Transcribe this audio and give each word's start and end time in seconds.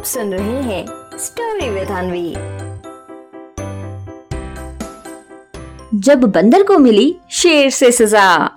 आप 0.00 0.06
सुन 0.06 0.32
रहे 0.34 0.62
हैं 0.62 0.86
स्टोरी 1.18 1.68
विद 1.70 1.88
अनवी 1.88 2.30
जब 5.98 6.20
बंदर 6.20 6.62
को 6.62 6.78
मिली 6.78 7.16
शेर 7.30 7.70
से 7.70 7.92
सजा। 7.92 8.50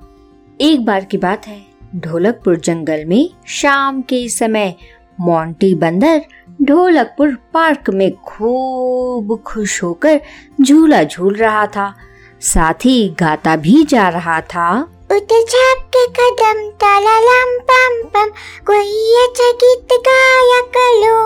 एक 0.61 0.85
बार 0.85 1.03
की 1.03 1.17
बात 1.17 1.47
है, 1.47 1.65
ढोलकपुर 1.95 2.55
जंगल 2.55 3.05
में 3.05 3.29
शाम 3.47 4.01
के 4.01 4.29
समय 4.29 4.75
मोंटी 5.19 5.75
बंदर 5.75 6.21
ढोलकपुर 6.61 7.37
पार्क 7.53 7.89
में 7.89 8.15
खूब 8.15 9.41
खुश 9.45 9.83
होकर 9.83 10.21
झूला 10.61 11.03
झूल 11.03 11.35
रहा 11.35 11.67
था। 11.67 11.93
साथ 12.41 12.85
ही 12.85 13.15
गाता 13.19 13.55
भी 13.55 13.83
जा 13.83 14.09
रहा 14.09 14.41
था। 14.41 14.81
उठ 15.11 15.33
छाप 15.49 15.82
के 15.93 16.05
कदम 16.19 16.59
ताला 16.83 17.17
लम 17.19 17.49
पम 17.69 17.95
पम 18.13 18.29
कोई 18.67 19.15
अच्छा 19.23 19.49
गीत 19.63 19.93
गाया 20.07 20.59
करो 20.77 21.17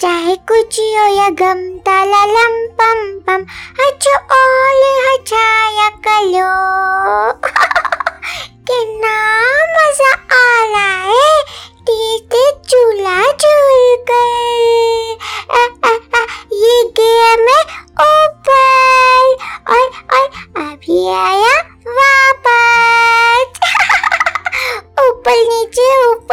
चाहे 0.00 0.34
कुछ 0.50 0.78
हो 0.80 1.06
या 1.16 1.28
गम 1.42 1.62
ताला 1.88 2.24
लम 2.32 2.56
पम 2.80 3.02
पम 3.28 3.44
अच्छा 3.86 4.16
ओल 4.40 4.82
हछाया 5.06 5.88
करो 6.08 6.50
कितना 8.70 9.14
मज़ा 9.76 10.12
आ 10.36 10.64
रहा 10.74 10.96
है 11.12 11.34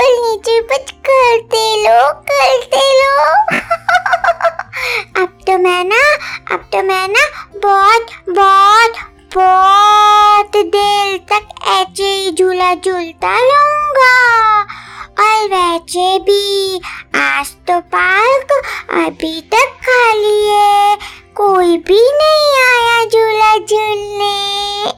ऊपर 0.03 0.21
नीचे 0.21 0.61
बच 0.61 0.91
करते 0.91 1.83
लो 1.83 2.13
करते 2.13 2.81
लो। 2.99 3.33
अब 5.23 5.27
तो 5.47 5.57
मैं 5.57 5.83
ना, 5.83 6.01
अब 6.51 6.69
तो 6.73 6.83
मैं 6.83 7.07
ना 7.07 7.49
बहुत 7.55 8.07
बहुत 8.29 8.93
बहुत 9.35 10.65
देर 10.65 11.17
तक 11.17 11.67
ऐसे 11.67 12.03
ही 12.03 12.31
झूला 12.31 12.73
झूलता 12.75 13.37
रहूँगा। 13.37 14.59
और 15.19 15.47
वैसे 15.49 16.19
भी 16.19 16.77
आज 17.15 17.47
तो 17.47 17.79
पार्क 17.79 18.51
अभी 18.89 19.41
तक 19.41 19.67
खाली 19.83 20.47
है। 20.47 20.97
कोई 21.35 21.77
भी 21.77 22.11
नहीं 22.11 22.53
आया 22.63 23.05
झूला 23.05 23.57
झूलने। 23.57 24.92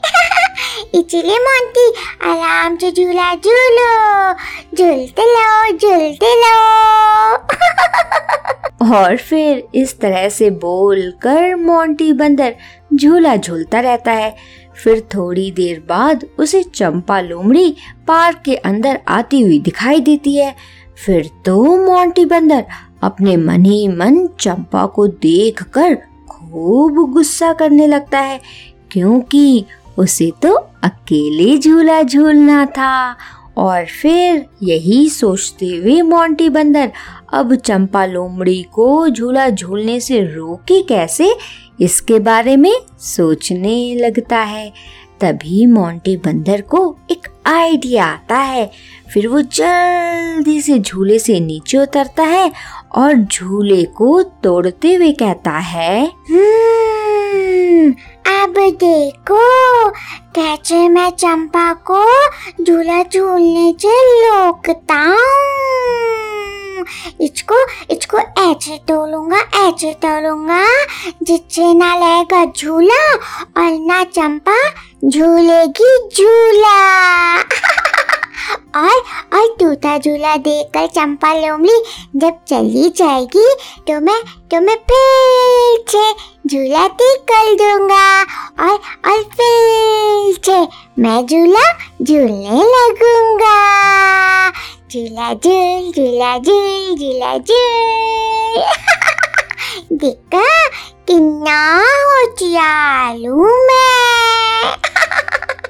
इसलिए 0.96 1.38
मोंटी 1.40 1.88
आराम 2.24 2.76
से 2.78 2.92
झूला 2.92 3.34
झूलो। 3.36 4.34
झूलते 4.78 5.24
लो 5.26 5.78
झूलते 5.78 6.34
लो 6.36 6.56
और 8.96 9.18
फिर 9.18 9.68
इस 9.76 10.00
तरह 10.00 10.28
से 10.30 10.50
बोल 10.64 11.12
कर 11.22 11.56
मोंटी 11.56 12.12
बंदर 12.14 12.56
झूला 12.94 13.36
झूलता 13.36 13.80
रहता 13.80 14.12
है। 14.12 14.36
फिर 14.84 15.00
थोड़ी 15.14 15.50
देर 15.52 15.80
बाद 15.90 16.26
उसे 16.40 16.64
चंपा 16.66 17.20
लोमड़ी 17.22 17.76
पार्क 18.08 18.42
के 18.46 18.56
अंदर 18.56 19.00
आती 19.08 19.42
हुई 19.42 19.60
दिखाई 19.60 20.00
देती 20.00 20.36
है। 20.38 20.56
फिर 21.06 21.30
तो 21.46 21.64
मोंटी 21.78 22.26
बंदर 22.26 22.66
अपने 23.04 23.36
मन 23.38 23.66
ही 23.66 23.88
मन 23.88 24.28
चंपा 24.40 24.86
को 24.86 25.08
देखकर 25.08 25.96
खूब 26.30 27.12
गुस्सा 27.14 27.54
करने 27.54 27.88
लगता 27.88 28.20
है, 28.20 28.40
क्योंकि 28.92 29.66
उसे 29.98 30.32
तो 30.42 30.54
अकेले 30.84 31.58
झूला 31.58 32.04
झूलना 32.04 32.66
था। 32.66 33.16
और 33.58 33.86
फिर 34.02 34.46
यही 34.64 35.10
सोचते 35.10 35.66
हुए 35.66 36.02
मोंटी 36.02 36.50
बंदर 36.50 36.92
अब 37.34 37.56
चंपा 37.56 38.06
लोमड़ी 38.06 38.64
को 38.64 39.10
झूला 39.10 39.50
झूलने 39.50 40.00
से 40.00 40.22
रोके 40.22 40.82
कैसे? 40.82 41.36
इसके 41.82 42.20
बारे 42.20 42.56
में 42.56 42.74
सोचने 43.00 43.96
लगता 43.96 44.38
है। 44.38 44.74
तभी 45.22 45.66
मोंटी 45.66 46.18
बंदर 46.18 46.62
को 46.62 46.98
एक 47.12 47.28
आइडिया 47.46 48.06
आता 48.06 48.38
है। 48.38 48.72
फिर 49.14 49.28
वो 49.28 49.42
जल्दी 49.42 50.62
से 50.62 50.80
झूले 50.80 51.20
से 51.20 51.40
नीचे 51.40 51.78
उतरता 51.78 52.24
है 52.24 52.52
और 52.96 53.14
झूले 53.14 53.84
को 53.84 54.24
तोड़ते 54.24 54.96
हुए 54.96 55.12
कहता 55.12 55.52
है 55.52 56.06
हम्म, 56.06 56.95
अब 58.28 58.54
देखो 58.58 59.90
कैसे 60.36 60.90
मैं 60.90 61.10
चंपा 61.10 61.74
को 61.74 62.04
झूला 62.64 63.04
झूलने 63.04 63.76
से 63.82 63.96
रोकता 64.22 65.02
इसको 67.22 67.56
इसको 67.94 68.18
ऐसे 68.18 68.78
तोलूँगा 68.78 69.38
ऐसे 69.38 69.94
तोलूँगा 70.06 70.66
जिससे 71.24 71.74
ना 71.74 71.96
लगेगा 71.96 72.46
झूला 72.46 73.14
और 73.58 73.80
ना 73.88 74.04
चंपा 74.04 74.60
झूलेगी 75.06 75.98
झूला। 76.18 77.45
और 78.76 78.98
और 79.38 79.56
टूटा 79.60 79.98
झूला 79.98 80.36
देखकर 80.38 80.88
चंपा 80.88 81.34
लोमड़ी 81.34 81.84
जब 82.16 82.34
चली 82.50 82.90
जाएगी 82.90 83.48
तो 83.88 84.00
मैं 84.02 84.22
तो 84.52 84.60
मैं 84.62 84.76
फिर 84.92 85.84
से 85.90 86.12
झूला 86.50 86.88
ठीक 86.88 87.22
कर 87.32 87.54
दूँगा। 87.54 88.22
और 88.64 88.76
और 89.12 89.24
फिर 89.38 90.36
से 90.46 90.60
मैं 91.02 91.26
झूला 91.26 91.66
झूलने 92.02 92.64
लगूँगा। 92.74 93.56
झूला 94.92 95.34
झूल 95.34 95.92
झूला 95.92 96.38
झूल 96.38 96.96
झूला 96.96 97.38
झूल। 97.38 98.64
देखा 99.98 100.68
कितना 101.08 101.58
होशियार 101.80 103.16
हूँ 103.16 103.50
मैं। 103.68 104.76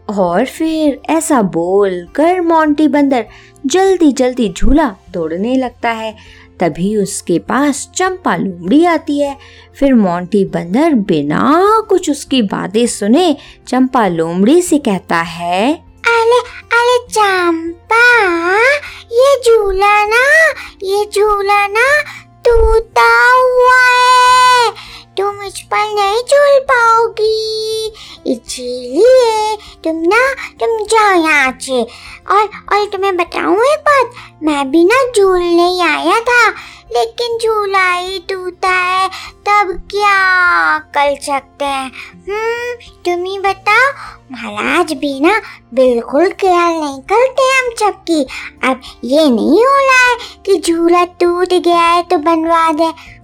और 0.08 0.46
फिर 0.46 1.02
ऐसा 1.10 1.42
बोल 1.42 2.06
कर 2.16 2.42
मोंटी 2.42 2.88
बंदर 2.88 3.26
जल्दी 3.66 4.12
जल्दी 4.12 4.50
झूला 4.50 4.88
तोड़ने 5.14 5.56
लगता 5.56 5.90
है। 5.92 6.16
तभी 6.60 6.96
उसके 6.98 7.38
पास 7.40 7.90
चंपा 7.96 8.36
लोमड़ी 8.36 8.84
आती 8.86 9.20
है। 9.20 9.36
फिर 9.80 9.94
मोंटी 9.94 10.44
बंदर 10.46 10.94
बिना 11.08 11.42
कुछ 11.90 12.10
उसकी 12.10 12.42
बातें 12.44 12.86
सुने 12.88 13.36
चंपा 13.68 14.08
लोमड़ी 14.08 14.62
से 14.62 14.78
कहता 14.78 15.22
है, 15.22 15.74
अरे 16.08 16.40
अरे 16.74 16.98
चंपा, 17.08 18.06
ये 19.12 19.36
झूला 19.42 20.06
ना, 20.06 20.24
ये 20.84 21.04
झूला 21.06 21.66
ना 21.68 21.88
टूटा 22.46 23.12
हुआ 23.34 23.82
है। 23.82 24.72
तुम 25.18 25.42
इस 25.44 25.60
पर 25.64 25.94
नहीं 25.96 26.22
झूल 26.22 26.60
पाओगी। 26.72 27.94
इसीलिए 28.28 29.35
तुम 29.84 30.02
ना, 30.06 30.22
तुम 30.60 30.78
जाओ 30.86 31.16
यहाँ 31.24 31.52
से। 31.62 31.82
और 32.32 32.44
और 32.72 32.86
तुम्हें 32.86 33.16
बताऊँ 33.18 33.58
एक 33.64 33.80
बात? 33.80 34.12
मैं 34.44 34.72
भी 34.72 34.84
ना 34.86 35.04
झूलने 35.12 35.68
ही 35.68 35.80
आया 35.82 36.20
था, 36.20 36.50
लेकिन 36.92 37.38
झूला 37.38 37.92
ही 37.92 38.20
टूटा 38.30 38.70
है, 38.70 39.08
तब 39.48 39.72
क्या 39.92 40.78
कर 40.96 41.16
सकते 41.22 41.66
हैं? 41.66 41.92
हम्म 42.30 42.76
तुम 43.06 43.24
ही 43.24 43.40
बताओ। 43.40 43.92
महाराज 44.32 44.94
भी 44.94 45.20
ना 45.20 45.40
बिल्कुल 45.74 46.30
ख्याल 46.32 46.74
नहीं 46.74 47.02
करते 47.12 47.48
हम 47.50 47.74
सबकी। 47.80 48.22
अब 48.64 48.82
ये 49.04 49.30
नहीं 49.30 49.64
हो 49.66 49.76
रहा 49.82 50.06
है 50.06 50.16
कि 50.46 50.60
झूला 50.62 51.04
टूट 51.20 51.54
गया 51.54 51.82
है 51.82 52.04
तो 52.04 52.18
बनवा 52.20 52.72
दे। 52.72 52.84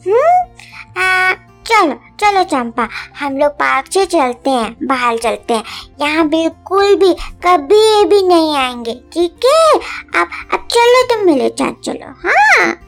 हम्म 0.09 1.49
चलो 1.71 1.93
चलो 2.19 2.43
चंपा 2.43 2.87
हम 3.19 3.37
लोग 3.37 3.51
पार्क 3.51 3.91
से 3.91 4.05
चलते 4.05 4.49
हैं 4.49 4.87
बाहर 4.87 5.17
चलते 5.17 5.53
हैं। 5.53 5.63
यहाँ 6.01 6.27
बिल्कुल 6.29 6.95
भी 6.95 7.13
कभी 7.45 8.05
भी 8.05 8.27
नहीं 8.27 8.55
आएँगे 8.55 8.93
ठीक 9.13 9.39
है? 9.45 9.73
अब 10.21 10.27
अब 10.53 10.67
चलो 10.71 11.03
तुम 11.03 11.25
मेरे 11.25 11.49
साथ 11.49 11.73
चलो 11.83 12.13
हाँ। 12.23 12.79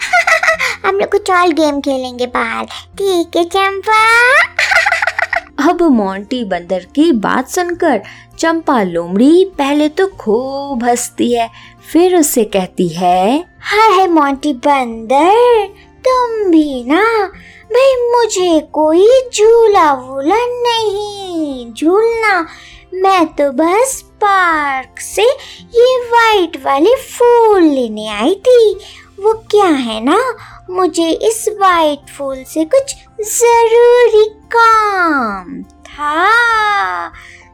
हम 0.85 0.99
लोग 0.99 1.11
कुछ 1.11 1.31
और 1.31 1.53
गेम 1.53 1.81
खेलेंगे 1.81 2.27
बाहर 2.27 2.65
ठीक 2.97 3.37
है 3.37 3.43
चंपा? 3.43 3.99
अब 5.69 5.81
मोंटी 5.81 6.43
बंदर 6.43 6.79
की 6.95 7.11
बात 7.11 7.47
सुनकर 7.47 8.01
चंपा 8.39 8.83
लोमड़ी 8.83 9.45
पहले 9.57 9.89
तो 9.89 10.07
खूब 10.07 10.83
हंसती 10.83 11.33
है 11.33 11.49
फिर 11.93 12.15
उससे 12.15 12.43
कहती 12.43 12.87
है 12.87 13.45
हाय 13.61 14.07
मोंटी 14.07 14.53
बंदर 14.53 15.67
तुम 16.07 16.51
भी 16.51 16.83
ना 16.83 17.31
भाई, 17.73 17.95
मुझे 18.11 18.59
कोई 18.73 19.07
झूला 19.35 19.91
वूला 19.93 20.35
नहीं। 20.35 21.73
झूलना, 21.73 22.47
मैं 22.93 23.25
तो 23.27 23.51
बस 23.51 24.01
पार्क 24.21 24.99
से 24.99 25.23
ये 25.23 25.97
वाइट 26.09 26.57
वाले 26.65 26.95
फूल 26.95 27.63
लेने 27.63 28.07
आई 28.07 28.35
थी। 28.35 28.73
वो 29.19 29.33
क्या 29.51 29.65
है 29.65 29.99
ना, 30.03 30.17
मुझे 30.69 31.09
इस 31.09 31.45
वाइट 31.49 32.09
फूल 32.09 32.43
से 32.43 32.65
कुछ 32.65 32.95
ज़रूरी 33.21 34.25
काम 34.55 35.61
था। 35.63 37.11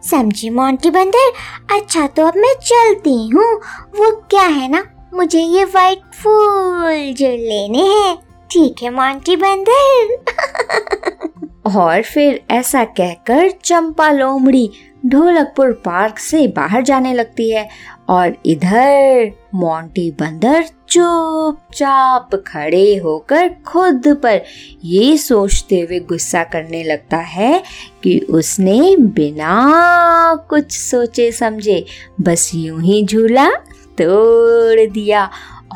समझी 0.10 0.50
मोंटी 0.50 0.90
बंदर? 0.90 1.32
अच्छा 1.72 2.08
तो 2.08 2.26
अब 2.26 2.38
मैं 2.38 2.54
चलती 2.54 3.28
हूँ। 3.30 3.54
वो 4.00 4.12
क्या 4.30 4.44
है 4.44 4.72
ना, 4.72 4.84
मुझे 5.14 5.40
ये 5.40 5.64
वाइट 5.66 6.02
फूल 6.24 7.14
जो 7.14 7.30
लेने 7.30 7.84
हैं। 7.84 8.29
ठीक 8.52 8.82
है 8.84 8.90
मोंटी 8.90 9.36
बंदर 9.36 10.18
और 11.70 12.02
फिर 12.04 12.40
ऐसा 12.52 12.84
कहकर 12.98 13.50
चंपा 13.64 14.10
लोमड़ी 14.12 14.70
ढोलकपुर 15.06 15.72
पार्क 15.86 16.18
से 16.20 16.48
बाहर 16.48 16.82
जाने 16.82 17.14
लगती 17.14 17.50
है 17.52 17.68
और 18.10 18.36
इधर 18.46 19.32
मोंटी 19.56 20.10
बंदर 20.12 20.66
चुपचाप 20.90 22.36
खड़े 22.48 22.96
होकर 22.96 23.50
खुद 23.68 24.08
पर 24.24 24.42
ये 24.86 25.18
सोचते 25.18 25.80
हुए 25.80 26.00
गुस्सा 26.00 26.44
करने 26.44 26.84
लगता 26.84 27.18
है 27.28 27.62
कि 28.04 28.20
उसने 28.30 28.96
बिना 28.98 29.54
कुछ 30.50 30.72
सोचे 30.72 31.32
समझे 31.32 31.84
बस 32.22 32.52
यूँ 32.56 32.82
ही 32.82 33.04
झूला 33.06 33.50
तोड़ 33.98 34.90
दिया 34.92 35.30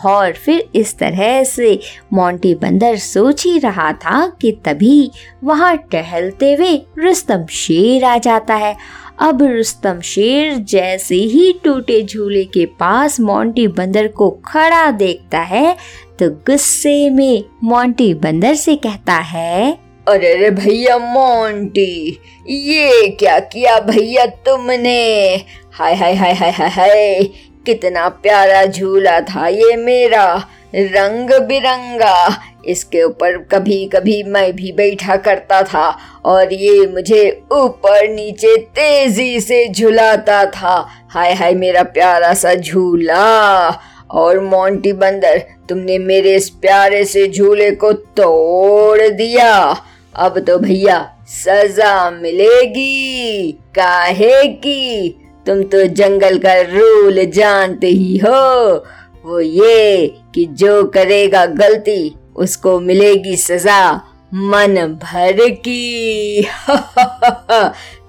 और 0.06 0.34
फिर 0.36 0.70
इस 0.76 0.98
तरह 0.98 1.44
से 1.44 1.80
मोंटी 2.14 2.54
बंदर 2.56 2.98
सोच 2.98 3.46
ही 3.46 3.58
रहा 3.60 3.92
था 3.96 4.26
कि 4.42 4.52
तभी 4.66 5.12
वहाँ 5.44 5.76
टहलते 5.92 6.54
हुए 6.54 6.76
रुस्तम 7.00 7.46
शेर 7.52 8.04
आ 8.06 8.18
जाता 8.18 8.56
है। 8.56 8.76
अब 9.22 9.42
रुस्तम 9.44 10.00
शेर 10.02 10.56
जैसे 10.56 11.16
ही 11.16 11.52
टूटे 11.64 12.02
झूले 12.04 12.44
के 12.46 12.66
पास 12.80 13.20
मोंटी 13.20 13.68
बंदर 13.70 14.08
को 14.08 14.30
खड़ा 14.46 14.90
देखता 14.92 15.40
है 15.40 15.76
तो 16.20 16.30
गुस्से 16.48 17.10
में 17.10 17.44
मोंटी 17.64 18.14
बंदर 18.14 18.56
से 18.56 18.76
कहता 18.76 19.14
है, 19.14 19.72
अरे 20.08 20.34
रे 20.36 20.50
भैया 20.52 20.98
मोंटी, 20.98 22.20
ये 22.48 23.08
क्या 23.20 23.38
किया 23.40 23.80
भैया 23.80 24.26
तुमने? 24.26 25.36
हाय 25.74 25.96
हाय 25.96 26.14
हाय 26.16 26.34
हाय 26.34 26.52
हाय 26.52 27.24
कितना 27.66 28.08
प्यारा 28.10 28.66
झूला 28.66 29.20
था 29.20 29.48
ये 29.48 29.76
मेरा 29.76 30.48
रंग 30.76 31.30
बिरंगा 31.48 32.42
इसके 32.66 33.04
ऊपर 33.04 33.38
कभी 33.38 33.86
कभी 33.86 34.24
मैं 34.24 34.56
भी 34.56 34.72
बैठा 34.72 35.16
करता 35.16 35.64
था 35.64 35.98
और 36.26 36.54
ये 36.54 36.88
मुझे 36.88 37.42
ऊपर 37.52 38.08
नीचे 38.10 38.58
तेज़ी 38.58 39.40
से 39.40 39.68
झुलाता 39.68 40.46
था। 40.46 40.88
हाय 41.10 41.34
हाय 41.34 41.54
मेरा 41.54 41.84
प्यारा 41.84 42.34
सा 42.34 42.54
झूला। 42.54 43.80
और 44.12 44.40
मोंटी 44.40 44.94
बंदर, 44.94 45.38
तुमने 45.70 45.98
मेरे 45.98 46.36
इस 46.36 46.50
प्यारे 46.50 47.06
से 47.06 47.28
झूले 47.28 47.72
को 47.72 47.92
तोड़ 47.94 49.08
दिया। 49.08 49.78
अब 50.16 50.40
तो 50.40 50.58
भैया 50.58 51.16
सजा 51.28 52.12
मिलेगी, 52.12 53.52
काहे 53.52 54.48
की? 54.48 55.20
तुम 55.46 55.64
तो 55.64 55.84
जंगल 55.84 56.38
का 56.38 56.62
रूल 56.62 57.26
जानते 57.26 57.88
ही 57.88 58.18
हो। 58.18 58.86
वो 59.26 59.40
ये 59.40 60.16
कि 60.36 60.46
जो 60.46 60.84
करेगा 60.84 61.46
गलती, 61.46 62.16
उसको 62.36 62.80
मिलेगी 62.80 63.36
सजा, 63.36 64.02
मन 64.34 65.00
भर 65.04 65.50
की। 65.50 66.42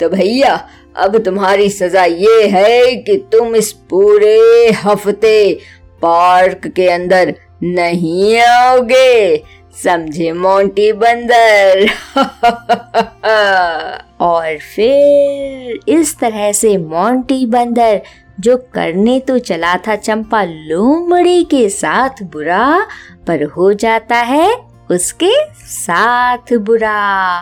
तो 0.01 0.09
भैया, 0.09 0.69
अब 0.97 1.19
तुम्हारी 1.19 1.71
सजा 1.71 2.05
ये 2.05 2.47
है 2.47 2.97
कि 2.97 3.17
तुम 3.17 3.57
इस 3.57 3.73
पूरे 3.73 4.71
हफ़्ते 4.71 5.59
पार्क 6.03 6.67
के 6.67 6.89
अंदर 6.89 7.35
नहीं 7.63 8.39
आओगे। 8.39 9.43
समझे 9.83 10.33
मोंटी 10.33 10.93
बंदर। 10.93 11.87
और 14.21 14.59
फिर 14.59 15.81
इस 15.89 16.19
तरह 16.19 16.53
से 16.53 16.77
मोंटी 16.77 17.47
बंदर, 17.47 18.03
जो 18.41 18.57
करने 18.57 19.21
तो 19.21 19.39
चला 19.39 19.77
था 19.77 19.97
चंपा 19.97 20.45
लोमड़ी 20.45 21.45
के 21.45 21.69
साथ 21.69 22.23
बुरा, 22.23 22.87
पर 23.27 23.43
हो 23.43 23.73
जाता 23.73 24.17
है 24.17 24.57
उसके 24.91 25.33
साथ 25.55 26.57
बुरा। 26.57 27.39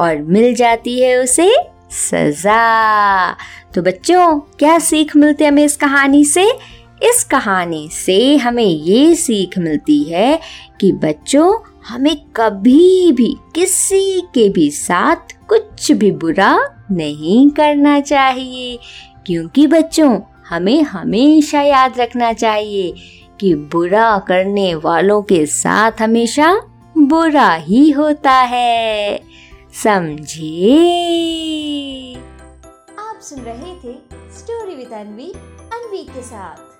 और 0.00 0.16
मिल 0.16 0.54
जाती 0.54 1.02
है 1.02 1.16
उसे 1.16 1.54
सजा। 1.90 3.32
तो 3.74 3.82
बच्चों, 3.82 4.38
क्या 4.40 4.78
सीख 4.78 5.16
मिलती 5.16 5.44
है 5.44 5.50
हमें 5.50 5.64
इस 5.64 5.76
कहानी 5.76 6.24
से? 6.24 6.58
इस 7.02 7.24
कहानी 7.24 7.88
से 7.92 8.36
हमें 8.36 8.64
ये 8.64 9.14
सीख 9.14 9.58
मिलती 9.58 10.02
है 10.02 10.40
कि 10.80 10.92
बच्चों 10.92 11.71
हमें 11.88 12.16
कभी 12.36 13.12
भी 13.12 13.36
किसी 13.54 14.20
के 14.20 14.48
भी 14.48 14.70
साथ 14.70 15.46
कुछ 15.48 15.92
भी 15.92 16.10
बुरा 16.10 16.84
नहीं 16.90 17.50
करना 17.50 18.00
चाहिए। 18.00 18.78
क्योंकि 19.26 19.66
बच्चों, 19.66 20.20
हमें 20.48 20.82
हमेशा 20.82 21.62
याद 21.62 21.98
रखना 21.98 22.32
चाहिए 22.32 22.94
कि 23.40 23.54
बुरा 23.54 24.18
करने 24.18 24.74
वालों 24.74 25.22
के 25.22 25.46
साथ 25.46 25.92
हमेशा 26.00 26.60
बुरा 26.98 27.54
ही 27.54 27.90
होता 27.90 28.32
है। 28.32 29.20
समझे? 29.72 30.78
आप 32.98 33.20
सुन 33.22 33.40
रहे 33.40 33.74
थे 33.74 33.94
स्टोरी 34.38 34.74
विद 34.74 34.92
अनवी 34.92 35.32
अनवी 35.72 36.04
के 36.04 36.22
साथ। 36.22 36.71